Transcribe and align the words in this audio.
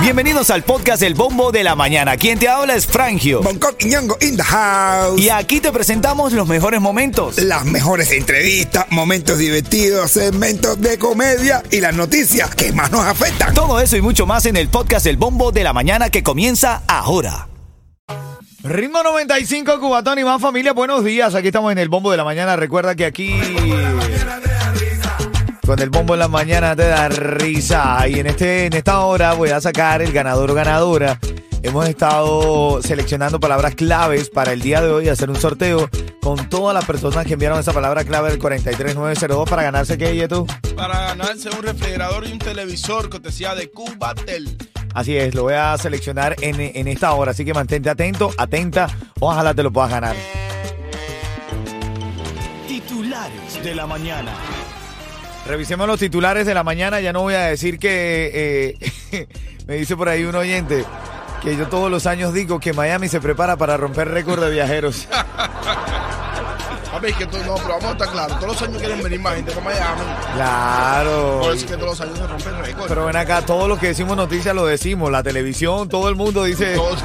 Bienvenidos 0.00 0.50
al 0.50 0.62
podcast 0.62 1.02
El 1.02 1.14
Bombo 1.14 1.50
de 1.50 1.64
la 1.64 1.74
Mañana. 1.74 2.16
Quien 2.16 2.38
te 2.38 2.48
habla 2.48 2.74
es 2.74 2.86
Frangio. 2.86 3.42
Bangkok 3.42 3.74
y 3.80 3.86
Ñongo 3.86 4.16
in 4.20 4.36
the 4.36 4.42
house. 4.42 5.20
Y 5.20 5.30
aquí 5.30 5.60
te 5.60 5.72
presentamos 5.72 6.32
los 6.32 6.46
mejores 6.46 6.80
momentos. 6.80 7.38
Las 7.38 7.64
mejores 7.64 8.12
entrevistas, 8.12 8.86
momentos 8.90 9.38
divertidos, 9.38 10.12
segmentos 10.12 10.80
de 10.80 10.96
comedia 10.98 11.62
y 11.70 11.80
las 11.80 11.94
noticias 11.94 12.54
que 12.54 12.72
más 12.72 12.92
nos 12.92 13.04
afectan. 13.04 13.52
Todo 13.52 13.80
eso 13.80 13.96
y 13.96 14.00
mucho 14.00 14.26
más 14.26 14.46
en 14.46 14.56
el 14.56 14.68
podcast 14.68 15.06
El 15.06 15.16
Bombo 15.16 15.50
de 15.50 15.64
la 15.64 15.72
Mañana 15.72 16.08
que 16.08 16.22
comienza 16.22 16.82
ahora. 16.86 17.48
Ritmo 18.62 19.02
95, 19.02 19.80
Cubatón 19.80 20.18
y 20.18 20.24
más 20.24 20.40
familia, 20.40 20.72
buenos 20.72 21.04
días. 21.04 21.34
Aquí 21.34 21.48
estamos 21.48 21.72
en 21.72 21.78
el 21.78 21.88
Bombo 21.88 22.10
de 22.10 22.16
la 22.16 22.24
Mañana. 22.24 22.56
Recuerda 22.56 22.94
que 22.94 23.06
aquí... 23.06 23.32
Con 25.66 25.80
el 25.80 25.90
bombo 25.90 26.14
en 26.14 26.20
la 26.20 26.28
mañana 26.28 26.76
te 26.76 26.86
da 26.86 27.08
risa. 27.08 28.06
Y 28.06 28.20
en, 28.20 28.28
este, 28.28 28.66
en 28.66 28.72
esta 28.72 29.00
hora 29.00 29.32
voy 29.32 29.50
a 29.50 29.60
sacar 29.60 30.00
el 30.00 30.12
ganador 30.12 30.52
o 30.52 30.54
ganadora. 30.54 31.18
Hemos 31.60 31.88
estado 31.88 32.80
seleccionando 32.82 33.40
palabras 33.40 33.74
claves 33.74 34.30
para 34.30 34.52
el 34.52 34.60
día 34.60 34.80
de 34.80 34.90
hoy, 34.90 35.08
hacer 35.08 35.28
un 35.28 35.34
sorteo 35.34 35.90
con 36.22 36.48
todas 36.48 36.72
las 36.72 36.84
personas 36.84 37.26
que 37.26 37.32
enviaron 37.32 37.58
esa 37.58 37.72
palabra 37.72 38.04
clave 38.04 38.30
del 38.30 38.38
43902 38.38 39.50
para 39.50 39.64
ganarse 39.64 39.98
qué, 39.98 40.14
Yeto. 40.14 40.46
Para 40.76 41.08
ganarse 41.08 41.50
un 41.50 41.60
refrigerador 41.64 42.28
y 42.28 42.32
un 42.32 42.38
televisor 42.38 43.10
cortesía 43.10 43.56
de 43.56 43.68
Cubatel. 43.68 44.56
Así 44.94 45.16
es, 45.16 45.34
lo 45.34 45.42
voy 45.42 45.54
a 45.54 45.76
seleccionar 45.78 46.36
en, 46.42 46.60
en 46.60 46.86
esta 46.86 47.12
hora, 47.12 47.32
así 47.32 47.44
que 47.44 47.52
mantente 47.52 47.90
atento, 47.90 48.30
atenta, 48.38 48.88
ojalá 49.18 49.52
te 49.52 49.64
lo 49.64 49.72
puedas 49.72 49.90
ganar. 49.90 50.14
Titulares 52.68 53.64
de 53.64 53.74
la 53.74 53.86
mañana. 53.88 54.32
Revisemos 55.48 55.86
los 55.86 55.98
titulares 56.00 56.46
de 56.46 56.54
la 56.54 56.64
mañana. 56.64 57.00
Ya 57.00 57.12
no 57.12 57.22
voy 57.22 57.34
a 57.34 57.42
decir 57.42 57.78
que 57.78 58.78
eh, 59.12 59.28
me 59.66 59.74
dice 59.76 59.96
por 59.96 60.08
ahí 60.08 60.24
un 60.24 60.34
oyente 60.34 60.84
que 61.42 61.56
yo 61.56 61.68
todos 61.68 61.90
los 61.90 62.06
años 62.06 62.32
digo 62.32 62.58
que 62.58 62.72
Miami 62.72 63.08
se 63.08 63.20
prepara 63.20 63.56
para 63.56 63.76
romper 63.76 64.08
récord 64.08 64.42
de 64.42 64.50
viajeros. 64.50 65.06
A 66.92 66.98
ver, 66.98 67.12
que 67.12 67.26
tú, 67.26 67.36
no, 67.44 67.56
pero 67.56 67.68
vamos 67.74 67.84
a 67.84 67.92
estar 67.92 68.08
claros. 68.10 68.40
Todos 68.40 68.52
los 68.54 68.62
años 68.62 68.78
quieren 68.78 69.02
venir 69.02 69.20
más 69.20 69.34
gente 69.34 69.52
para 69.52 69.64
Miami. 69.66 70.00
Claro. 70.34 71.40
Por 71.42 71.54
eso 71.54 71.64
es 71.66 71.70
que 71.70 71.76
todos 71.76 71.90
los 71.90 72.00
años 72.00 72.18
se 72.18 72.26
rompen 72.26 72.64
récords. 72.64 72.86
Pero 72.88 73.04
ven 73.04 73.16
acá, 73.16 73.42
todo 73.42 73.68
lo 73.68 73.78
que 73.78 73.88
decimos 73.88 74.16
noticias 74.16 74.54
lo 74.54 74.64
decimos. 74.64 75.10
La 75.12 75.22
televisión, 75.22 75.90
todo 75.90 76.08
el 76.08 76.14
mundo 76.16 76.44
dice. 76.44 76.74
Todos- 76.74 77.04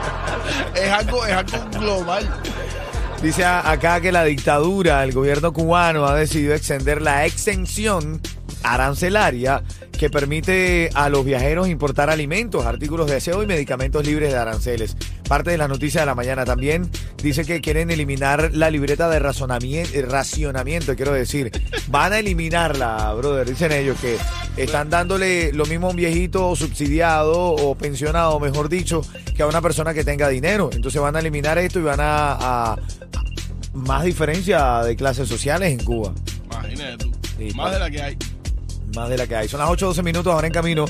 es, 0.74 0.90
algo, 0.90 1.26
es 1.26 1.32
algo 1.34 1.58
global. 1.78 2.40
Dice 3.22 3.44
acá 3.44 4.00
que 4.00 4.12
la 4.12 4.24
dictadura, 4.24 5.02
el 5.02 5.12
gobierno 5.12 5.52
cubano 5.52 6.06
ha 6.06 6.14
decidido 6.14 6.54
extender 6.54 7.02
la 7.02 7.26
exención 7.26 8.20
arancelaria 8.62 9.62
que 9.92 10.08
permite 10.08 10.90
a 10.94 11.08
los 11.08 11.24
viajeros 11.24 11.68
importar 11.68 12.10
alimentos, 12.10 12.64
artículos 12.64 13.10
de 13.10 13.16
aseo 13.16 13.42
y 13.42 13.46
medicamentos 13.46 14.06
libres 14.06 14.32
de 14.32 14.38
aranceles. 14.38 14.96
Parte 15.28 15.50
de 15.50 15.58
las 15.58 15.68
noticias 15.68 16.02
de 16.02 16.06
la 16.06 16.14
mañana 16.14 16.44
también 16.44 16.88
dice 17.22 17.44
que 17.44 17.60
quieren 17.60 17.90
eliminar 17.90 18.50
la 18.54 18.70
libreta 18.70 19.08
de 19.10 19.18
razonamiento, 19.18 19.90
racionamiento, 20.08 20.94
quiero 20.94 21.12
decir. 21.12 21.50
Van 21.88 22.12
a 22.12 22.20
eliminarla, 22.20 23.12
brother. 23.14 23.48
Dicen 23.48 23.72
ellos 23.72 23.98
que 24.00 24.16
están 24.56 24.88
dándole 24.90 25.52
lo 25.52 25.66
mismo 25.66 25.88
a 25.88 25.90
un 25.90 25.96
viejito 25.96 26.54
subsidiado 26.54 27.36
o 27.36 27.74
pensionado, 27.74 28.38
mejor 28.38 28.68
dicho, 28.68 29.02
que 29.36 29.42
a 29.42 29.46
una 29.48 29.60
persona 29.60 29.92
que 29.92 30.04
tenga 30.04 30.28
dinero. 30.28 30.70
Entonces 30.72 31.00
van 31.02 31.16
a 31.16 31.18
eliminar 31.20 31.58
esto 31.58 31.80
y 31.80 31.82
van 31.82 31.98
a- 32.00 32.76
más 33.78 34.04
diferencia 34.04 34.82
de 34.82 34.96
clases 34.96 35.28
sociales 35.28 35.72
en 35.72 35.84
Cuba. 35.84 36.12
Imagínate 36.44 36.96
tú. 36.96 37.12
Sí, 37.38 37.50
más 37.54 37.72
de 37.72 37.78
la 37.78 37.90
que 37.90 38.02
hay. 38.02 38.16
Más 38.94 39.08
de 39.08 39.16
la 39.16 39.26
que 39.26 39.36
hay. 39.36 39.48
Son 39.48 39.60
las 39.60 39.68
8.12 39.68 40.02
minutos 40.02 40.32
ahora 40.32 40.46
en 40.46 40.52
camino. 40.52 40.84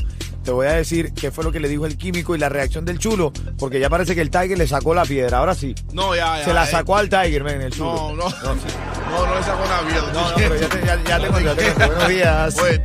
Te 0.45 0.53
voy 0.53 0.67
a 0.67 0.73
decir 0.73 1.13
qué 1.13 1.31
fue 1.31 1.45
lo 1.45 1.53
que 1.53 1.61
le 1.61 1.69
dijo 1.69 1.85
el 1.85 1.99
químico 1.99 2.35
y 2.35 2.39
la 2.39 2.49
reacción 2.49 2.87
del 2.87 2.99
chulo, 2.99 3.33
porque 3.59 3.81
ya 3.81 3.91
parece 3.91 4.15
que 4.15 4.23
el 4.23 4.31
Tiger 4.31 4.57
le 4.57 4.67
sacó 4.67 4.95
la 4.95 5.05
piedra. 5.05 5.39
Ahora 5.39 5.55
sí. 5.55 5.75
No, 5.93 6.17
ya, 6.17 6.39
ya. 6.39 6.45
Se 6.45 6.55
la 6.55 6.65
eh. 6.65 6.71
sacó 6.71 6.97
al 6.97 7.11
Tiger, 7.11 7.43
ven, 7.43 7.61
el 7.61 7.73
chulo. 7.73 8.15
No, 8.15 8.17
no. 8.17 8.31
sí. 8.31 8.37
No, 9.11 9.27
no 9.27 9.35
le 9.35 9.43
sacó 9.43 9.65
una 9.65 9.83
vida. 9.83 10.13
No, 10.13 10.31
no, 10.31 10.37
pero 10.37 10.57
ya 10.57 10.69
te, 10.69 10.87
ya. 11.09 11.19
Buenos 11.31 12.09
días. 12.09 12.55
Pues, 12.59 12.81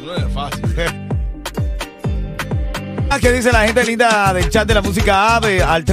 no 0.00 0.16
es 0.16 0.32
fácil. 0.32 0.64
Ah, 3.10 3.18
¿Qué 3.20 3.32
dice 3.32 3.52
la 3.52 3.64
gente 3.64 3.84
linda 3.84 4.32
del 4.32 4.50
chat 4.50 4.66
de 4.66 4.74
la 4.74 4.82
música 4.82 5.36
AVE 5.36 5.62
al 5.62 5.84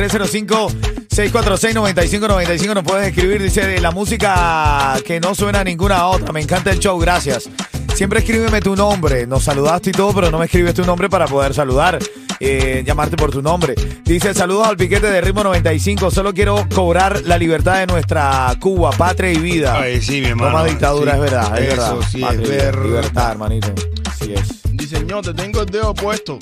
305-646-9595? 1.30 2.74
Nos 2.74 2.84
puedes 2.84 3.08
escribir, 3.08 3.42
dice 3.42 3.80
la 3.80 3.92
música 3.92 4.96
que 5.06 5.20
no 5.20 5.36
suena 5.36 5.60
a 5.60 5.64
ninguna 5.64 6.08
otra. 6.08 6.32
Me 6.32 6.42
encanta 6.42 6.72
el 6.72 6.80
show, 6.80 6.98
gracias. 7.00 7.50
Siempre 7.94 8.20
escríbeme 8.20 8.62
tu 8.62 8.76
nombre. 8.76 9.28
Nos 9.28 9.44
saludaste 9.44 9.90
y 9.92 9.94
todo, 9.94 10.14
pero 10.14 10.32
no 10.32 10.40
me 10.40 10.46
escribes 10.46 10.74
tu 10.74 10.84
nombre 10.86 11.10
para 11.10 11.28
poder 11.28 11.54
saludar. 11.54 12.00
eh, 12.44 12.82
llamarte 12.84 13.16
por 13.18 13.30
tu 13.30 13.40
nombre. 13.44 13.76
Dice, 14.04 14.34
saludos 14.34 14.68
al 14.68 14.76
piquete 14.76 15.06
de 15.12 15.22
ritmo 15.22 15.44
95. 15.44 16.10
Solo 16.10 16.34
quiero 16.34 16.68
cobrar 16.74 17.22
la 17.26 17.38
libertad 17.38 17.78
de 17.78 17.86
nuestra 17.86 18.56
Cuba, 18.60 18.90
patria 18.90 19.32
y 19.32 19.38
vida. 19.38 19.78
Ay, 19.80 20.02
sí, 20.02 20.14
mi 20.22 20.22
No 20.22 20.28
hermano. 20.30 20.54
más 20.54 20.66
dictadura, 20.66 21.12
Sí, 21.12 21.18
es 21.18 21.22
verdad, 21.22 21.60
es 21.60 21.74
eso 21.74 21.96
verdad. 21.98 22.08
sí 22.12 22.20
Patria 22.22 22.48
verdad. 22.58 22.84
Libertad, 22.84 23.32
hermanito. 23.34 23.74
Así 24.10 24.34
es. 24.34 24.42
Dice, 24.72 25.04
no, 25.04 25.22
te 25.22 25.36
tengo 25.36 25.60
el 25.62 25.68
dedo 25.68 25.94
puesto. 25.94 26.40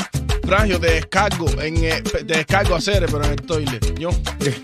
Frangio, 0.49 0.79
te 0.79 0.91
descargo, 0.91 1.47
en, 1.61 1.83
eh, 1.85 2.01
te 2.01 2.23
descargo 2.23 2.75
a 2.75 2.81
Cere, 2.81 3.05
pero 3.07 3.23
en 3.23 3.31
el 3.31 3.41
toilet. 3.41 3.99
Yo. 3.99 4.09
Dice 4.39 4.63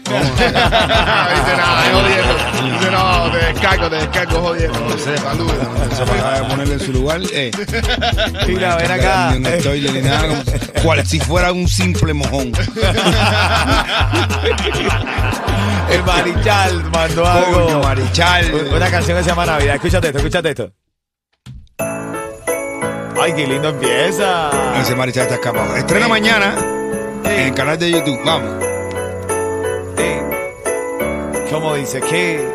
nada, 0.56 1.86
es 1.86 1.92
jodiendo. 1.94 2.34
Dice, 2.80 2.92
no, 2.92 3.32
te 3.32 3.38
descargo, 3.38 3.90
te 3.90 3.96
descargo, 3.98 4.42
jodiendo. 4.42 4.80
No 4.80 4.98
sé, 4.98 5.18
Saludos. 5.18 5.56
Eso 5.92 6.06
para 6.06 6.48
ponerle 6.48 6.74
en 6.74 6.80
su 6.80 6.92
lugar. 6.92 7.22
Eh. 7.32 7.52
Mira, 8.48 8.76
ven 8.78 8.92
acá. 8.92 9.30
Ni 9.32 9.38
en 9.38 9.46
el 9.46 9.64
toilet 9.64 9.92
ni 9.94 10.02
nada, 10.02 10.28
como- 10.28 10.44
cual 10.84 11.06
si 11.06 11.20
fuera 11.20 11.52
un 11.52 11.68
simple 11.68 12.14
mojón. 12.14 12.52
El 15.90 16.04
Marichal 16.04 16.84
mandó 16.92 17.26
algo. 17.28 17.66
Coño, 17.66 17.80
Marichal. 17.80 18.54
Una 18.76 18.90
canción 18.90 19.18
que 19.18 19.24
se 19.24 19.30
llama 19.30 19.46
Navidad. 19.46 19.76
Escúchate 19.76 20.08
esto, 20.08 20.18
escúchate 20.20 20.50
esto. 20.50 20.72
Ay, 23.20 23.34
qué 23.34 23.48
lindo 23.48 23.70
empieza. 23.70 24.52
Ese 24.82 24.96
Marichal 24.96 25.24
está 25.24 25.36
escapado. 25.36 25.76
Estrena 25.76 26.08
mañana 26.08 26.56
en 27.24 27.40
el 27.48 27.54
canal 27.54 27.78
de 27.78 27.92
YouTube. 27.92 28.20
Vamos. 28.24 28.66
¿Cómo 31.52 31.76
dice? 31.76 32.02
¿Qué? 32.02 32.46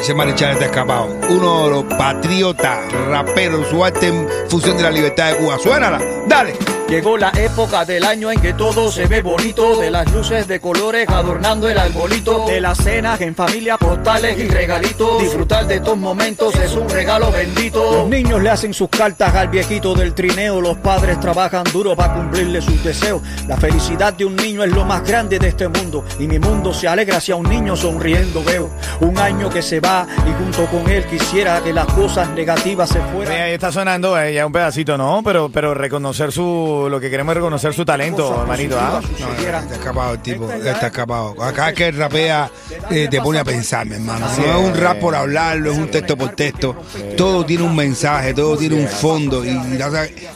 Ese 0.00 0.14
Marichal 0.14 0.52
está 0.52 0.64
escapado. 0.64 1.06
Uno 1.28 1.64
de 1.64 1.70
los 1.70 1.84
patriotas, 1.84 2.92
raperos, 3.08 3.68
su 3.68 3.84
arte 3.84 4.08
en 4.08 4.26
función 4.48 4.76
de 4.76 4.82
la 4.82 4.90
libertad 4.90 5.30
de 5.30 5.36
Cuba. 5.36 5.58
Suénala, 5.58 6.00
dale. 6.26 6.54
Llegó 6.90 7.16
la 7.16 7.30
época 7.36 7.84
del 7.84 8.04
año 8.04 8.32
en 8.32 8.40
que 8.40 8.52
todo 8.52 8.90
se 8.90 9.06
ve 9.06 9.22
bonito, 9.22 9.80
de 9.80 9.92
las 9.92 10.12
luces 10.12 10.48
de 10.48 10.58
colores 10.58 11.08
adornando 11.08 11.68
el 11.68 11.78
arbolito, 11.78 12.46
de 12.46 12.60
las 12.60 12.78
cenas 12.78 13.20
en 13.20 13.36
familia, 13.36 13.76
postales 13.76 14.36
y 14.36 14.48
regalitos. 14.48 15.22
Disfrutar 15.22 15.68
de 15.68 15.76
estos 15.76 15.96
momentos 15.96 16.52
es 16.56 16.72
un 16.72 16.88
regalo 16.90 17.30
bendito. 17.30 17.92
Los 17.92 18.08
niños 18.08 18.42
le 18.42 18.50
hacen 18.50 18.74
sus 18.74 18.88
cartas 18.88 19.32
al 19.36 19.46
viejito 19.50 19.94
del 19.94 20.14
trineo, 20.14 20.60
los 20.60 20.78
padres 20.78 21.20
trabajan 21.20 21.62
duro 21.72 21.94
para 21.94 22.12
cumplirle 22.12 22.60
sus 22.60 22.82
deseos. 22.82 23.22
La 23.46 23.56
felicidad 23.56 24.12
de 24.12 24.24
un 24.24 24.34
niño 24.34 24.64
es 24.64 24.72
lo 24.72 24.84
más 24.84 25.06
grande 25.06 25.38
de 25.38 25.46
este 25.46 25.68
mundo 25.68 26.04
y 26.18 26.26
mi 26.26 26.40
mundo 26.40 26.74
se 26.74 26.88
alegra 26.88 27.20
si 27.20 27.30
a 27.30 27.36
un 27.36 27.48
niño 27.48 27.76
sonriendo 27.76 28.42
veo. 28.42 28.68
Un 28.98 29.16
año 29.16 29.48
que 29.48 29.62
se 29.62 29.78
va 29.78 30.08
y 30.28 30.42
junto 30.42 30.66
con 30.66 30.90
él 30.90 31.04
quisiera 31.04 31.60
que 31.60 31.72
las 31.72 31.86
cosas 31.86 32.30
negativas 32.30 32.88
se 32.88 33.00
fueran. 33.00 33.32
ahí 33.42 33.52
está 33.52 33.70
sonando 33.70 34.20
eh, 34.20 34.34
ya 34.34 34.44
un 34.44 34.52
pedacito, 34.52 34.98
¿no? 34.98 35.22
Pero, 35.22 35.50
pero 35.52 35.72
reconocer 35.72 36.32
su. 36.32 36.79
Lo 36.88 37.00
que 37.00 37.10
queremos 37.10 37.32
es 37.32 37.36
reconocer 37.36 37.74
su 37.74 37.84
talento, 37.84 38.42
hermanito. 38.42 38.78
¿ah? 38.78 39.00
No, 39.18 39.32
está 39.32 39.74
escapado 39.74 40.14
el 40.14 40.20
tipo, 40.20 40.50
está 40.50 40.86
escapado. 40.86 41.42
Acá 41.42 41.72
que 41.72 41.90
rapea 41.90 42.50
eh, 42.90 43.08
te 43.10 43.20
pone 43.20 43.38
a 43.38 43.44
pensar, 43.44 43.86
mi 43.86 43.94
hermano. 43.94 44.26
No 44.38 44.44
es 44.44 44.68
un 44.68 44.76
rap 44.76 44.98
por 44.98 45.14
hablarlo, 45.14 45.72
es 45.72 45.78
un 45.78 45.90
texto 45.90 46.16
por 46.16 46.30
texto. 46.30 46.76
Todo 47.16 47.44
tiene 47.44 47.64
un 47.64 47.74
mensaje, 47.74 48.34
todo 48.34 48.56
tiene 48.56 48.76
un 48.76 48.88
fondo 48.88 49.44
y, 49.44 49.58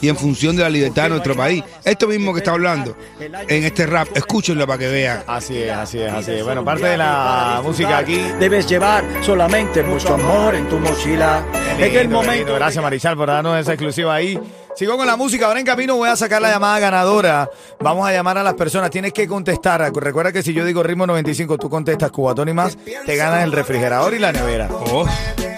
y 0.01 0.09
en 0.09 0.15
función 0.15 0.55
de 0.55 0.63
la 0.63 0.69
libertad 0.69 1.03
de 1.03 1.09
nuestro 1.09 1.35
país. 1.35 1.63
Esto 1.83 2.07
mismo 2.07 2.33
que 2.33 2.39
está 2.39 2.51
hablando 2.51 2.97
en 3.19 3.63
este 3.63 3.85
rap, 3.85 4.07
escúchenlo 4.15 4.65
para 4.67 4.79
que 4.79 4.87
vean. 4.87 5.23
Así 5.27 5.57
es, 5.57 5.71
así 5.71 5.99
es, 5.99 6.11
así 6.11 6.31
es. 6.31 6.43
Bueno, 6.43 6.63
parte 6.63 6.85
de 6.85 6.97
la 6.97 7.61
música 7.63 7.97
aquí. 7.97 8.21
Debes 8.39 8.67
llevar 8.67 9.03
solamente 9.21 9.83
mucho 9.83 10.13
amor 10.13 10.55
en 10.55 10.67
tu 10.69 10.79
mochila. 10.79 11.43
En 11.77 11.95
el 11.95 12.09
momento. 12.09 12.55
Gracias, 12.55 12.81
Marichal, 12.81 13.15
por 13.15 13.27
darnos 13.27 13.59
esa 13.59 13.73
exclusiva 13.73 14.15
ahí. 14.15 14.39
Sigo 14.75 14.97
con 14.97 15.07
la 15.07 15.15
música. 15.15 15.47
Ahora 15.47 15.59
en 15.59 15.65
camino 15.65 15.95
voy 15.95 16.09
a 16.09 16.15
sacar 16.15 16.41
la 16.41 16.49
llamada 16.51 16.79
ganadora. 16.79 17.49
Vamos 17.79 18.07
a 18.07 18.11
llamar 18.11 18.37
a 18.37 18.43
las 18.43 18.55
personas. 18.55 18.89
Tienes 18.91 19.13
que 19.13 19.27
contestar. 19.27 19.81
Recuerda 19.95 20.31
que 20.31 20.43
si 20.43 20.53
yo 20.53 20.65
digo 20.65 20.83
ritmo 20.83 21.07
95, 21.07 21.57
tú 21.57 21.69
contestas 21.69 22.11
Cubatón 22.11 22.49
y 22.49 22.53
más, 22.53 22.77
te 23.05 23.15
ganas 23.15 23.43
el 23.43 23.51
refrigerador 23.51 24.13
y 24.13 24.19
la 24.19 24.31
nevera. 24.33 24.67
Oh, 24.71 25.05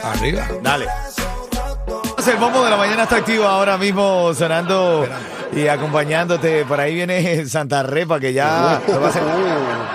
arriba. 0.04 0.48
Dale. 0.62 0.86
El 2.28 2.36
bombo 2.36 2.62
de 2.62 2.70
la 2.70 2.76
mañana 2.76 3.04
está 3.04 3.16
activo 3.16 3.46
ahora 3.46 3.78
mismo 3.78 4.34
sonando 4.34 5.08
Y 5.56 5.66
acompañándote, 5.70 6.66
por 6.66 6.78
ahí 6.78 6.94
viene 6.94 7.46
Santa 7.48 7.84
Repa, 7.84 8.20
que 8.20 8.34
ya. 8.34 8.82
lo 8.86 9.00
va 9.00 9.08
a 9.08 9.10
hacer- 9.10 9.24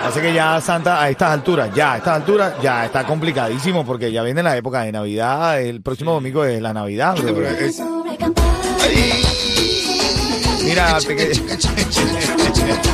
Así 0.03 0.19
que 0.19 0.33
ya 0.33 0.59
Santa, 0.59 0.99
a 1.01 1.09
estas 1.09 1.29
alturas, 1.29 1.69
ya 1.75 1.93
a 1.93 1.97
estas 1.97 2.15
alturas, 2.15 2.53
ya 2.61 2.85
está 2.85 3.03
complicadísimo 3.05 3.85
porque 3.85 4.11
ya 4.11 4.23
viene 4.23 4.41
la 4.41 4.57
época 4.57 4.81
de 4.81 4.91
Navidad. 4.91 5.61
El 5.61 5.81
próximo 5.83 6.11
domingo 6.13 6.43
es 6.43 6.59
la 6.59 6.73
Navidad. 6.73 7.15
bro. 7.21 7.92
Mira, 10.63 10.97
peque- 11.05 11.33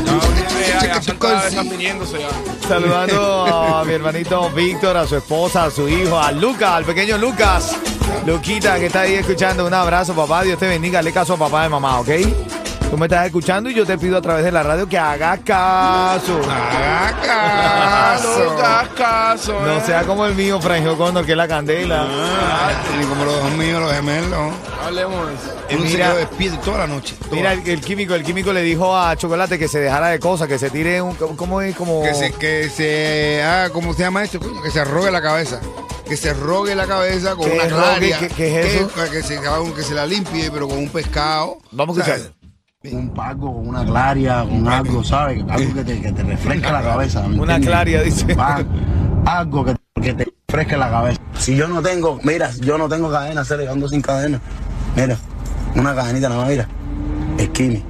No, 0.06 0.20
ya, 0.68 0.86
ya 0.88 1.02
Santa 1.02 1.48
está 1.48 1.62
viniéndose 1.64 2.20
ya. 2.20 2.68
saludando 2.68 3.46
a 3.80 3.86
mi 3.86 3.94
hermanito 3.94 4.50
Víctor, 4.50 4.98
a 4.98 5.08
su 5.08 5.16
esposa, 5.18 5.66
a 5.66 5.72
su 5.72 5.88
hijo, 5.88 6.20
a 6.20 6.32
Lucas, 6.32 6.70
al 6.72 6.86
pequeño 6.86 7.18
Lucas. 7.18 7.76
Luquita, 8.26 8.80
que 8.80 8.88
está 8.88 9.02
ahí 9.02 9.14
escuchando. 9.16 9.66
Un 9.66 9.74
abrazo, 9.74 10.14
papá. 10.16 10.44
Dios 10.44 10.58
te 10.60 10.68
bendiga. 10.68 11.02
Le 11.02 11.12
caso 11.14 11.34
a 11.36 11.38
papá 11.38 11.66
y 11.68 11.70
mamá, 11.70 12.00
¿ok? 12.00 12.10
Tú 12.90 12.98
me 12.98 13.06
estás 13.06 13.28
escuchando 13.28 13.70
y 13.70 13.76
yo 13.76 13.86
te 13.86 13.98
pido 14.00 14.18
a 14.18 14.22
través 14.22 14.44
de 14.44 14.52
la 14.52 14.64
radio 14.64 14.90
que 14.90 14.98
hagas 14.98 15.40
caso. 15.46 16.40
Haga 16.50 17.14
Ah, 17.32 18.16
caso. 18.16 18.44
no 18.46 18.52
hagas 18.66 18.88
caso, 18.98 19.60
No 19.62 19.78
eh. 19.78 19.82
sea 19.86 20.04
como 20.04 20.26
el 20.26 20.34
mío, 20.34 20.60
Frangio 20.60 20.98
Condor, 20.98 21.24
que 21.24 21.34
es 21.34 21.38
la 21.38 21.48
candela. 21.48 22.08
Ah, 22.10 22.72
Ni 23.00 23.06
como 23.06 23.26
los 23.26 23.36
dos 23.44 23.52
míos, 23.52 23.80
los 23.80 23.94
gemelos. 23.94 24.54
Hablemos 24.84 25.30
eso. 25.30 25.56
Uno 25.72 25.82
se 25.86 25.92
mira- 25.92 26.08
quedó 26.08 26.18
despierto 26.18 26.60
toda 26.62 26.78
la 26.80 26.88
noche. 26.88 27.16
toda. 27.22 27.36
Mira, 27.36 27.54
el, 27.54 27.68
el 27.70 27.80
químico, 27.82 28.16
el 28.16 28.24
químico 28.24 28.52
le 28.52 28.64
dijo 28.64 28.98
a 28.98 29.16
Chocolate 29.16 29.60
que 29.60 29.68
se 29.68 29.80
dejara 29.80 30.08
de 30.08 30.20
cosas, 30.20 30.48
que 30.48 30.58
se 30.58 30.72
tire 30.72 31.00
un... 31.02 31.14
¿Cómo 31.16 31.62
es? 31.62 31.76
Como... 31.76 32.02
Que 32.02 32.16
se, 32.16 32.32
que 32.34 32.70
se 32.70 33.44
haga, 33.44 33.70
¿cómo 33.70 33.94
se 33.94 34.00
llama 34.02 34.24
esto? 34.24 34.40
coño? 34.40 34.64
Que 34.64 34.72
se 34.72 34.80
arrogue 34.80 35.12
la 35.12 35.22
cabeza. 35.22 35.60
Que 36.08 36.18
se 36.18 36.34
rogue 36.34 36.74
la 36.74 36.88
cabeza 36.88 37.36
con 37.36 37.46
¿Qué 37.48 37.54
una 37.54 37.64
rogue? 37.66 37.84
claria. 37.84 38.18
¿Qué- 38.20 38.30
qué 38.30 38.60
es 38.62 38.76
eso? 38.76 38.88
Que, 38.92 39.10
que 39.12 39.22
se, 39.22 39.40
que 39.76 39.84
se 39.84 39.94
la 39.94 40.08
limpie, 40.08 40.50
pero 40.50 40.68
con 40.68 40.80
un 40.80 40.90
pescado. 40.90 41.60
Vamos 41.72 41.96
a 42.00 42.02
escuchar. 42.02 42.32
Un 42.86 43.10
pago, 43.14 43.54
con 43.56 43.68
una 43.68 43.84
claria, 43.84 44.42
con 44.44 44.66
algo, 44.70 45.04
¿sabes? 45.04 45.44
Algo 45.50 45.74
que 45.74 45.84
te, 45.84 46.00
que 46.02 46.12
te 46.14 46.24
refresca 46.24 46.72
la 46.72 46.82
cabeza. 46.82 47.22
¿me 47.28 47.38
Una 47.38 47.56
entiendes? 47.56 47.68
claria, 47.68 48.02
dice. 48.04 48.26
Algo 49.26 49.66
que, 49.66 49.76
que 50.02 50.14
te 50.14 50.28
refresque 50.48 50.78
la 50.78 50.90
cabeza. 50.90 51.20
Si 51.38 51.58
yo 51.58 51.68
no 51.68 51.82
tengo, 51.82 52.20
mira, 52.24 52.50
yo 52.62 52.78
no 52.78 52.88
tengo 52.88 53.12
cadena, 53.12 53.44
se 53.44 53.68
ando 53.68 53.90
sin 53.90 54.02
cadena. 54.02 54.40
Mira, 54.96 55.18
una 55.76 55.94
cadenita 55.94 56.30
nada 56.30 56.40
más, 56.42 56.50
mira. 56.50 56.68
Skinny. 57.38 57.84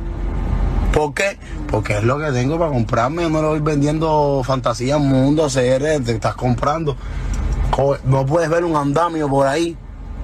¿Por 0.91 1.13
qué? 1.13 1.37
Porque 1.69 1.97
es 1.99 2.03
lo 2.03 2.17
que 2.17 2.31
tengo 2.31 2.57
para 2.57 2.71
comprarme. 2.71 3.21
Yo 3.21 3.29
no 3.29 3.43
lo 3.43 3.49
voy 3.49 3.59
vendiendo 3.59 4.41
fantasía, 4.43 4.97
mundo, 4.97 5.49
CR, 5.49 6.03
te 6.03 6.13
estás 6.13 6.33
comprando. 6.33 6.95
Co- 7.69 7.99
No 8.05 8.25
puedes 8.25 8.49
ver 8.49 8.63
un 8.65 8.75
andamio 8.75 9.29
por 9.29 9.45
ahí, 9.45 9.77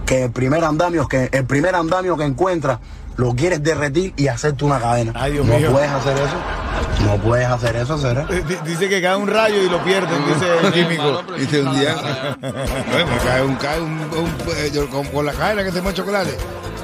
que 0.07 0.23
el 0.23 0.31
primer 0.31 0.63
andamio 0.63 1.07
que, 1.07 1.29
el 1.31 1.45
primer 1.45 1.75
andamio 1.75 2.17
que 2.17 2.23
encuentras 2.23 2.79
lo 3.17 3.33
quieres 3.35 3.63
derretir 3.63 4.13
y 4.17 4.27
hacerte 4.27 4.65
una 4.65 4.79
cadena. 4.79 5.11
Ay, 5.15 5.33
Dios 5.33 5.45
no 5.45 5.57
mío. 5.57 5.71
puedes 5.71 5.89
hacer 5.89 6.15
eso. 6.17 7.05
No 7.05 7.17
puedes 7.17 7.47
hacer 7.47 7.75
eso, 7.75 7.97
CR. 7.97 8.25
Eh, 8.33 8.43
di- 8.47 8.69
Dice 8.69 8.89
que 8.89 9.01
cae 9.01 9.15
un 9.15 9.27
rayo 9.27 9.61
y 9.61 9.69
lo 9.69 9.83
pierden, 9.83 10.17
dice 10.27 10.45
el 10.67 10.73
químico. 10.73 11.23
Dice 11.37 11.61
un 11.61 11.79
día. 11.79 11.95
Bueno, 12.41 13.07
pues 13.09 13.23
cae 13.25 13.41
un, 13.43 13.55
cae 13.55 13.81
un, 13.81 13.91
un- 13.91 14.33
eh, 14.57 14.71
yo- 14.73 14.89
con, 14.89 15.05
con 15.07 15.25
la 15.25 15.33
cadena 15.33 15.63
que 15.63 15.71
se 15.71 15.77
llama 15.77 15.93
chocolate. 15.93 16.35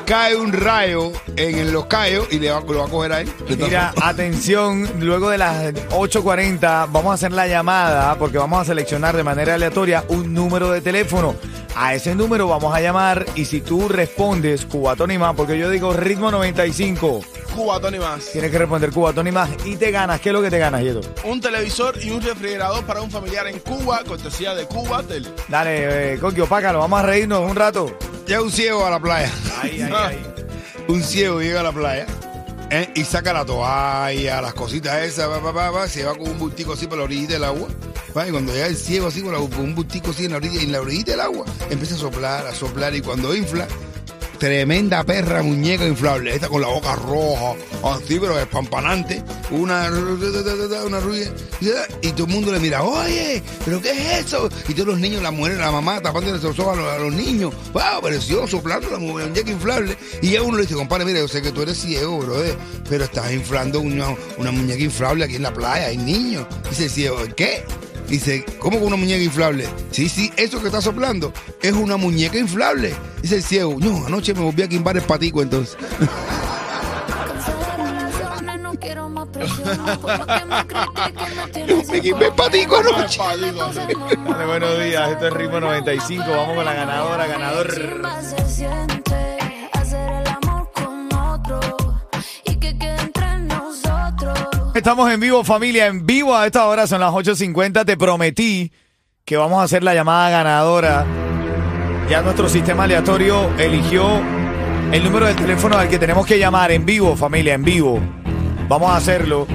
Cae 0.05 0.35
un 0.35 0.51
rayo 0.51 1.11
en 1.35 1.57
el- 1.59 1.71
los 1.71 1.85
callos 1.85 2.27
y 2.31 2.39
le 2.39 2.51
va, 2.51 2.61
lo 2.61 2.79
va 2.79 2.85
a 2.85 2.89
coger 2.89 3.11
a 3.13 3.21
él. 3.21 3.31
Mira, 3.49 3.93
atención, 4.01 4.89
luego 4.99 5.29
de 5.29 5.37
las 5.37 5.73
8.40 5.91 6.87
vamos 6.91 7.11
a 7.11 7.13
hacer 7.15 7.31
la 7.31 7.47
llamada 7.47 8.15
porque 8.15 8.37
vamos 8.37 8.61
a 8.61 8.65
seleccionar 8.65 9.15
de 9.15 9.23
manera 9.23 9.53
aleatoria 9.55 10.03
un 10.09 10.33
número 10.33 10.71
de 10.71 10.81
teléfono. 10.81 11.35
A 11.75 11.95
ese 11.95 12.15
número 12.15 12.47
vamos 12.47 12.75
a 12.75 12.81
llamar 12.81 13.25
y 13.35 13.45
si 13.45 13.61
tú 13.61 13.87
respondes 13.87 14.65
Cubatón 14.65 15.11
y 15.11 15.17
más, 15.17 15.35
porque 15.35 15.57
yo 15.57 15.69
digo 15.69 15.93
ritmo 15.93 16.29
95, 16.29 17.21
Cuba, 17.55 17.79
Tony 17.79 17.99
más. 17.99 18.31
tienes 18.31 18.51
que 18.51 18.57
responder 18.57 18.91
Cubatón 18.91 19.27
y 19.27 19.31
más 19.31 19.49
y 19.65 19.75
te 19.77 19.91
ganas. 19.91 20.19
¿Qué 20.21 20.29
es 20.29 20.33
lo 20.33 20.41
que 20.41 20.49
te 20.49 20.57
ganas, 20.57 20.81
Yeto? 20.81 21.01
Un 21.23 21.41
televisor 21.41 21.95
y 22.01 22.11
un 22.11 22.21
refrigerador 22.21 22.83
para 22.85 23.01
un 23.01 23.09
familiar 23.09 23.47
en 23.47 23.59
Cuba, 23.59 24.01
cortesía 24.05 24.53
de 24.53 24.65
Cuba 24.65 25.03
Tel. 25.03 25.27
Dale, 25.47 26.13
eh, 26.13 26.19
Coquio, 26.19 26.45
pácalo, 26.45 26.79
vamos 26.79 26.99
a 26.99 27.03
reírnos 27.03 27.49
un 27.49 27.55
rato. 27.55 27.97
Llega 28.27 28.41
un 28.41 28.51
ciego 28.51 28.85
a 28.85 28.89
la 28.89 28.99
playa. 28.99 29.31
Ay, 29.61 29.81
ay, 29.81 29.91
ay. 29.93 30.25
Un 30.87 31.03
ciego 31.03 31.41
llega 31.41 31.61
a 31.61 31.63
la 31.63 31.71
playa 31.71 32.05
¿eh? 32.69 32.89
y 32.95 33.03
saca 33.03 33.33
la 33.33 33.45
toalla, 33.45 34.41
las 34.41 34.53
cositas 34.53 35.01
esas, 35.03 35.29
va, 35.29 35.39
va, 35.39 35.51
va, 35.51 35.71
va, 35.71 35.87
se 35.87 36.03
va 36.03 36.15
con 36.15 36.29
un 36.29 36.39
bultico 36.39 36.73
así 36.73 36.87
por 36.87 36.97
la 36.97 37.03
orillita 37.03 37.33
del 37.33 37.43
agua. 37.43 37.67
Va, 38.15 38.27
y 38.27 38.31
cuando 38.31 38.53
llega 38.53 38.67
el 38.67 38.77
ciego 38.77 39.07
así 39.07 39.21
con, 39.21 39.35
un 39.35 39.75
bultico 39.75 40.11
así 40.11 40.25
en 40.25 40.31
la 40.31 40.37
orilla, 40.37 40.61
en 40.61 40.71
la 40.71 40.81
orillita 40.81 41.11
del 41.11 41.21
agua, 41.21 41.45
empieza 41.69 41.95
a 41.95 41.99
soplar, 41.99 42.47
a 42.47 42.53
soplar 42.55 42.95
y 42.95 43.01
cuando 43.01 43.35
infla, 43.35 43.67
tremenda 44.39 45.03
perra 45.03 45.43
muñeca 45.43 45.85
inflable, 45.85 46.33
esta 46.33 46.47
con 46.49 46.61
la 46.61 46.67
boca 46.67 46.95
roja, 46.95 47.53
así 47.83 48.17
pero 48.19 48.39
espampanante, 48.39 49.23
una 49.51 49.87
una 49.91 50.99
rubia, 50.99 51.31
y 52.01 52.11
todo 52.13 52.25
el 52.25 52.33
mundo 52.33 52.51
le 52.51 52.59
mira, 52.59 52.81
oye, 52.81 53.43
pero 53.63 53.79
qué 53.79 53.91
es 53.91 54.25
eso, 54.25 54.49
y 54.67 54.73
todos 54.73 54.87
los 54.87 54.99
niños, 54.99 55.21
la 55.21 55.29
mujer, 55.29 55.57
la 55.57 55.71
mamá 55.71 56.01
tapando 56.01 56.31
los 56.31 56.43
ojos 56.43 56.75
a 56.75 56.97
los, 56.97 57.13
niños, 57.13 57.53
wow, 57.71 57.99
apareció 57.99 58.47
soplando 58.47 58.89
la 58.89 58.97
mu- 58.97 59.19
muñeca 59.19 59.51
inflable, 59.51 59.95
y 60.23 60.31
ya 60.31 60.41
uno 60.41 60.57
le 60.57 60.63
dice, 60.63 60.73
compadre, 60.73 61.05
mira, 61.05 61.19
yo 61.19 61.27
sé 61.27 61.43
que 61.43 61.51
tú 61.51 61.61
eres 61.61 61.77
ciego, 61.79 62.17
brother, 62.17 62.55
pero 62.89 63.03
estás 63.03 63.31
inflando 63.31 63.79
una, 63.79 64.07
una 64.37 64.49
muñeca 64.49 64.81
inflable 64.81 65.23
aquí 65.23 65.35
en 65.35 65.43
la 65.43 65.53
playa, 65.53 65.85
hay 65.85 65.97
niños, 65.97 66.47
dice 66.67 66.85
el 66.85 66.89
ciego, 66.89 67.17
¿qué? 67.35 67.63
Dice, 68.11 68.43
¿cómo 68.59 68.77
con 68.77 68.87
una 68.87 68.97
muñeca 68.97 69.23
inflable? 69.23 69.69
Sí, 69.89 70.09
sí, 70.09 70.33
eso 70.35 70.59
que 70.59 70.67
está 70.67 70.81
soplando 70.81 71.31
es 71.61 71.71
una 71.71 71.95
muñeca 71.95 72.37
inflable. 72.37 72.93
Dice 73.21 73.37
el 73.37 73.43
ciego, 73.43 73.77
no, 73.79 74.05
anoche 74.05 74.33
me 74.33 74.41
volví 74.41 74.63
a 74.63 74.67
quimbar 74.67 74.97
el 74.97 75.03
patico 75.03 75.41
entonces. 75.41 75.77
Me 81.89 82.01
quimbé 82.01 82.25
el 82.25 82.33
patico 82.33 82.77
anoche. 82.79 83.17
Dale, 83.17 84.45
buenos 84.45 84.77
días, 84.83 85.11
esto 85.11 85.27
es 85.27 85.33
ritmo 85.33 85.61
95, 85.61 86.25
vamos 86.29 86.55
con 86.55 86.65
la 86.65 86.73
ganadora, 86.73 87.27
ganador. 87.27 87.67
Estamos 94.81 95.11
en 95.11 95.19
vivo, 95.19 95.43
familia, 95.43 95.85
en 95.85 96.07
vivo 96.07 96.35
a 96.35 96.47
esta 96.47 96.65
hora, 96.65 96.87
son 96.87 97.01
las 97.01 97.11
8.50. 97.11 97.85
Te 97.85 97.97
prometí 97.97 98.71
que 99.23 99.37
vamos 99.37 99.59
a 99.59 99.63
hacer 99.65 99.83
la 99.83 99.93
llamada 99.93 100.31
ganadora. 100.31 101.05
Ya 102.09 102.23
nuestro 102.23 102.49
sistema 102.49 102.85
aleatorio 102.85 103.51
eligió 103.59 104.09
el 104.91 105.03
número 105.03 105.27
de 105.27 105.35
teléfono 105.35 105.77
al 105.77 105.87
que 105.87 105.99
tenemos 105.99 106.25
que 106.25 106.39
llamar 106.39 106.71
en 106.71 106.83
vivo, 106.83 107.15
familia, 107.15 107.53
en 107.53 107.63
vivo. 107.63 107.99
Vamos 108.67 108.89
a 108.89 108.95
hacerlo. 108.95 109.45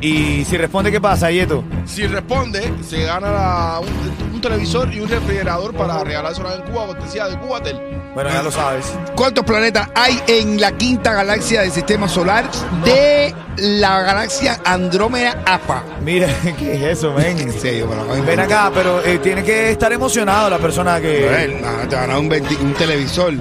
Y 0.00 0.44
si 0.44 0.56
responde, 0.56 0.92
¿qué 0.92 1.00
pasa, 1.00 1.32
Yeto? 1.32 1.64
Si 1.84 2.06
responde, 2.06 2.72
se 2.84 3.02
gana 3.02 3.80
un, 3.80 4.40
televisor 4.40 4.94
y 4.94 5.00
un 5.00 5.08
refrigerador 5.08 5.74
para 5.74 6.04
regalárselo 6.04 6.54
en 6.54 6.62
Cuba, 6.62 6.86
cortesía 6.86 7.26
de 7.26 7.36
Cuba 7.40 7.60
Tel. 7.60 7.95
Bueno, 8.14 8.30
ya 8.30 8.42
lo 8.42 8.50
sabes. 8.50 8.86
¿Cuántos 9.14 9.44
planetas 9.44 9.88
hay 9.94 10.18
en 10.26 10.58
la 10.60 10.72
quinta 10.72 11.12
galaxia 11.12 11.60
del 11.62 11.70
sistema 11.70 12.08
solar 12.08 12.46
de 12.84 13.34
la 13.58 14.00
galaxia 14.02 14.58
Andrómeda 14.64 15.42
APA? 15.44 15.82
Mira, 16.02 16.28
¿qué 16.58 16.74
es 16.76 16.98
eso, 16.98 17.12
men? 17.12 17.38
En 17.38 17.52
serio, 17.52 17.86
pero 17.90 18.22
Ven 18.24 18.40
acá, 18.40 18.70
pero 18.74 19.02
eh, 19.04 19.18
tiene 19.18 19.42
que 19.44 19.70
estar 19.72 19.92
emocionado 19.92 20.48
la 20.48 20.58
persona 20.58 20.98
que... 21.00 21.56
Te 21.90 21.96
a 21.96 22.06
dar 22.06 22.18
un, 22.18 22.30
venti- 22.30 22.58
un 22.60 22.72
televisor 22.74 23.34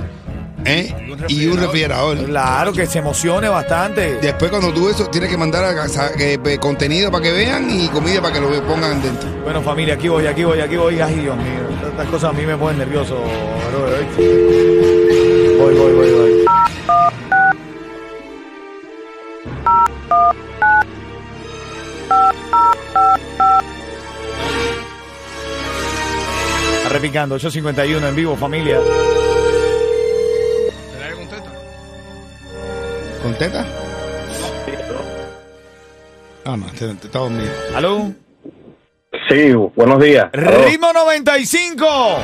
¿eh? 0.65 0.93
y 1.27 1.47
un 1.47 1.57
refrigerador. 1.57 2.25
Claro, 2.25 2.73
que 2.73 2.85
se 2.85 2.99
emocione 2.99 3.47
bastante. 3.47 4.17
Después 4.21 4.51
cuando 4.51 4.73
tú 4.73 4.89
eso, 4.89 5.07
tienes 5.07 5.29
que 5.29 5.37
mandar 5.37 5.63
a 5.63 6.11
eh, 6.19 6.57
contenido 6.59 7.11
para 7.11 7.23
que 7.23 7.31
vean 7.31 7.69
y 7.69 7.87
comida 7.87 8.21
para 8.21 8.33
que 8.33 8.41
lo 8.41 8.49
pongan 8.63 9.01
dentro. 9.01 9.29
Bueno, 9.43 9.61
familia, 9.61 9.93
aquí 9.93 10.07
voy, 10.07 10.27
aquí 10.27 10.43
voy, 10.43 10.59
aquí 10.59 10.75
voy. 10.75 10.99
Ay, 10.99 11.15
Dios 11.15 11.37
mío, 11.37 11.89
estas 11.89 12.07
cosas 12.07 12.31
a 12.31 12.33
mí 12.33 12.45
me 12.45 12.57
ponen 12.57 12.79
nervioso. 12.79 13.15
¿oíste? 13.15 15.57
Voy, 15.59 15.75
voy, 15.75 15.93
voy, 15.93 16.11
voy. 16.11 16.45
Repicando, 26.89 27.35
8.51 27.35 28.07
en 28.07 28.15
vivo, 28.15 28.37
familia. 28.37 28.79
¿Contenta? 33.25 33.65
Ah, 36.45 36.55
no, 36.55 36.67
te, 36.77 36.93
te 36.93 37.07
está 37.07 37.17
dormido. 37.17 37.51
¿Aló? 37.75 38.11
Sí, 39.27 39.51
buenos 39.75 39.99
días. 39.99 40.27
¡Ritmo 40.31 40.93
95! 40.93 42.17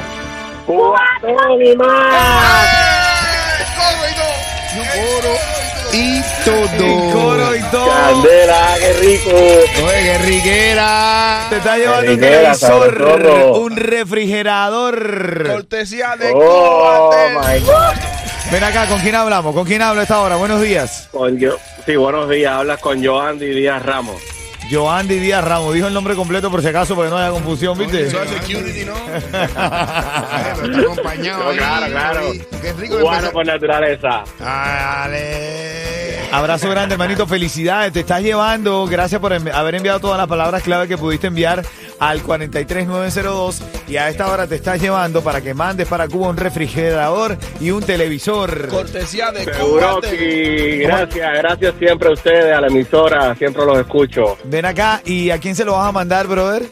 Y 5.94 6.22
todo. 6.46 7.12
Coro 7.12 7.56
y 7.56 7.60
todo. 7.72 7.88
Candela, 7.90 8.68
qué 8.80 8.94
rico. 8.94 9.30
Oye, 9.36 10.04
qué 10.04 10.18
riquera. 10.20 11.48
Te 11.50 11.58
está 11.58 11.78
llevando 11.78 12.12
un 12.12 12.18
Riquera, 12.20 12.38
televisor, 12.54 12.96
sabrosoro. 12.96 13.54
un 13.56 13.76
refrigerador. 13.76 15.48
Cortesía 15.52 16.16
de 16.16 16.32
Oh, 16.34 17.10
Cuba 17.10 17.10
Tel. 17.10 17.38
my 17.40 17.66
God. 17.66 18.21
Ven 18.50 18.64
acá, 18.64 18.88
¿con 18.88 19.00
quién 19.00 19.16
hablamos? 19.16 19.54
¿Con 19.54 19.66
quién 19.66 19.82
hablo 19.82 20.00
a 20.02 20.04
esta 20.04 20.20
hora? 20.20 20.36
Buenos 20.36 20.62
días. 20.62 21.08
Con 21.12 21.38
yo, 21.38 21.58
sí, 21.86 21.96
buenos 21.96 22.30
días. 22.30 22.52
Hablas 22.54 22.80
con 22.80 23.04
Joandy 23.04 23.48
Díaz 23.48 23.84
Ramos. 23.84 24.22
Joandy 24.70 25.20
Díaz 25.20 25.44
Ramos. 25.44 25.74
Dijo 25.74 25.88
el 25.88 25.94
nombre 25.94 26.16
completo 26.16 26.50
por 26.52 26.62
si 26.62 26.68
acaso, 26.68 26.96
porque 26.96 27.10
no 27.10 27.18
haya 27.18 27.30
confusión, 27.32 27.78
¿viste? 27.78 28.10
Social 28.10 28.28
Security, 28.28 28.86
¿no? 28.86 28.96
Está 29.16 30.54
acompañado. 30.54 31.52
Claro, 31.54 31.86
claro. 31.88 32.32
Qué 32.62 32.74
rico 32.74 33.00
Cubano 33.00 33.32
por 33.32 33.46
naturaleza. 33.46 34.24
Dale. 34.40 36.01
Abrazo 36.32 36.70
grande, 36.70 36.94
hermanito. 36.94 37.28
Felicidades. 37.28 37.92
Te 37.94 38.00
estás 38.02 38.22
llevando. 38.22 38.86
Gracias 38.88 39.20
por 39.20 39.34
envi- 39.34 39.54
haber 39.54 39.76
enviado 39.76 40.00
todas 40.00 40.18
las 40.18 40.28
palabras 40.28 40.64
clave 40.64 40.88
que 40.88 40.98
pudiste 40.98 41.28
enviar 41.28 41.64
al 42.00 42.22
43902. 42.22 43.62
Y 43.90 43.98
a 43.98 44.08
esta 44.10 44.32
hora 44.32 44.48
te 44.48 44.56
estás 44.56 44.82
llevando 44.82 45.22
para 45.22 45.42
que 45.42 45.54
mandes 45.54 45.88
para 45.88 46.08
Cuba 46.08 46.30
un 46.30 46.38
refrigerador 46.38 47.38
y 47.60 47.72
un 47.72 47.84
televisor. 47.84 48.70
Cortesía 48.70 49.32
de 49.32 49.46
Cuba. 49.52 50.00
gracias, 50.02 51.30
gracias 51.38 51.74
siempre 51.78 52.10
a 52.10 52.12
ustedes, 52.14 52.56
a 52.56 52.62
la 52.62 52.68
emisora, 52.68 53.36
siempre 53.36 53.66
los 53.66 53.78
escucho. 53.80 54.38
Ven 54.46 54.66
acá. 54.66 55.02
¿Y 55.06 55.30
a 55.32 55.38
quién 55.38 55.56
se 55.56 55.66
lo 55.66 55.74
vas 55.74 55.88
a 55.90 55.92
mandar, 55.92 56.28
brother? 56.28 56.64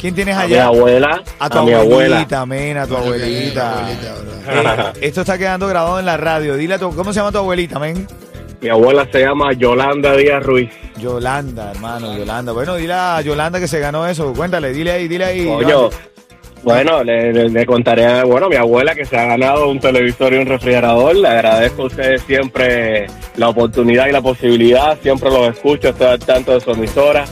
¿Quién 0.00 0.14
tienes 0.14 0.36
A 0.36 0.46
mi 0.46 0.54
allá? 0.54 0.66
abuela, 0.66 1.22
A 1.38 1.50
tu 1.50 1.58
a 1.58 1.62
mi 1.64 1.72
abuelita, 1.74 2.40
abuela. 2.40 2.46
men, 2.46 2.76
a 2.78 2.86
tu 2.86 2.96
abuelita. 2.96 3.80
Abuelita. 3.80 4.92
Eh, 4.96 4.98
esto 5.02 5.20
está 5.22 5.36
quedando 5.36 5.66
grabado 5.66 5.98
en 5.98 6.06
la 6.06 6.16
radio. 6.16 6.56
Dile 6.56 6.74
a 6.74 6.78
tu, 6.78 6.94
¿cómo 6.94 7.12
se 7.12 7.18
llama 7.20 7.32
tu 7.32 7.38
abuelita, 7.38 7.78
men? 7.78 8.06
Mi 8.60 8.68
abuela 8.68 9.06
se 9.10 9.20
llama 9.20 9.52
Yolanda 9.54 10.14
Díaz 10.16 10.42
Ruiz. 10.42 10.70
Yolanda, 10.98 11.70
hermano, 11.70 12.16
Yolanda. 12.16 12.52
Bueno, 12.52 12.74
dile 12.76 12.92
a 12.92 13.20
Yolanda 13.22 13.58
que 13.58 13.66
se 13.68 13.78
ganó 13.80 14.06
eso. 14.06 14.32
Cuéntale, 14.34 14.72
dile 14.72 14.92
ahí, 14.92 15.08
dile 15.08 15.24
ahí. 15.24 15.46
Coño, 15.46 15.88
bueno, 16.62 17.02
le, 17.02 17.32
le- 17.32 17.48
le 17.48 17.64
contaré, 17.64 18.22
bueno, 18.24 18.46
a 18.46 18.48
mi 18.50 18.56
abuela 18.56 18.94
que 18.94 19.06
se 19.06 19.16
ha 19.16 19.24
ganado 19.24 19.68
un 19.70 19.80
televisor 19.80 20.34
y 20.34 20.38
un 20.38 20.46
refrigerador. 20.46 21.16
Le 21.16 21.28
agradezco 21.28 21.84
a 21.84 21.86
ustedes 21.86 22.20
siempre 22.22 23.06
la 23.36 23.48
oportunidad 23.48 24.08
y 24.08 24.12
la 24.12 24.20
posibilidad. 24.20 24.98
Siempre 25.02 25.30
los 25.30 25.54
escucho, 25.54 25.88
estoy 25.88 26.08
al 26.08 26.18
tanto 26.18 26.52
de 26.52 26.60
su 26.60 26.70
emisora. 26.72 27.24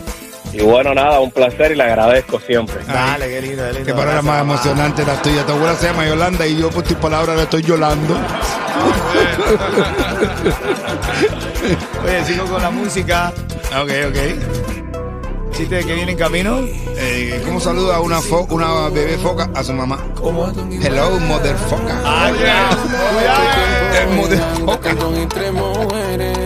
Y 0.50 0.62
bueno, 0.62 0.94
nada, 0.94 1.20
un 1.20 1.30
placer 1.30 1.72
y 1.72 1.74
le 1.74 1.82
agradezco 1.82 2.40
siempre. 2.40 2.76
Dale, 2.86 3.28
qué 3.28 3.42
lindo, 3.42 3.64
qué 3.66 3.72
lindo. 3.74 3.84
Qué 3.86 3.92
palabra 3.92 4.22
más 4.22 4.40
emocionante 4.40 5.04
la 5.04 5.20
tuya. 5.20 5.44
Tu 5.44 5.52
abuela 5.52 5.74
se 5.74 5.88
llama 5.88 6.06
Yolanda 6.06 6.46
y 6.46 6.56
yo 6.58 6.70
por 6.70 6.84
tus 6.84 6.96
palabras 6.96 7.36
le 7.36 7.42
estoy 7.42 7.60
yolando. 7.62 8.16
Oye, 12.04 12.24
sigo 12.24 12.44
con 12.46 12.62
la 12.62 12.70
música. 12.70 13.32
Ok, 13.82 13.90
ok. 14.08 14.16
¿Chiste 15.52 15.84
que 15.84 15.94
viene 15.94 16.12
en 16.12 16.18
camino? 16.18 16.60
Eh, 16.96 17.42
¿Cómo 17.44 17.58
saluda 17.60 17.96
a 17.96 18.00
una, 18.00 18.20
fo- 18.20 18.46
una 18.50 18.88
bebé 18.90 19.18
foca 19.18 19.50
a 19.54 19.64
su 19.64 19.72
mamá? 19.72 19.98
¿Cómo? 20.14 20.46
Hello, 20.82 21.18
motherfucker. 21.20 21.96
Ah, 22.04 22.30
cuidado. 22.36 22.76
Entre 25.16 25.50
mujeres 25.52 26.36